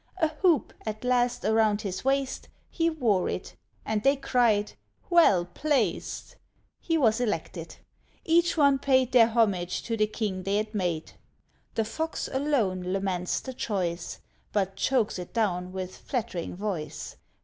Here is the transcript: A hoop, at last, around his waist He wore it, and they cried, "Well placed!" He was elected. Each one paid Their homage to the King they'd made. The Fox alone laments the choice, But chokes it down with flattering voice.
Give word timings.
A 0.17 0.29
hoop, 0.29 0.73
at 0.83 1.03
last, 1.03 1.45
around 1.45 1.81
his 1.83 2.03
waist 2.03 2.47
He 2.71 2.89
wore 2.89 3.29
it, 3.29 3.55
and 3.85 4.01
they 4.01 4.15
cried, 4.15 4.73
"Well 5.11 5.45
placed!" 5.45 6.37
He 6.79 6.97
was 6.97 7.21
elected. 7.21 7.75
Each 8.25 8.57
one 8.57 8.79
paid 8.79 9.11
Their 9.11 9.27
homage 9.27 9.83
to 9.83 9.95
the 9.95 10.07
King 10.07 10.41
they'd 10.41 10.73
made. 10.73 11.11
The 11.75 11.85
Fox 11.85 12.27
alone 12.33 12.81
laments 12.91 13.41
the 13.41 13.53
choice, 13.53 14.19
But 14.51 14.75
chokes 14.75 15.19
it 15.19 15.33
down 15.35 15.71
with 15.71 15.95
flattering 15.95 16.55
voice. 16.55 17.17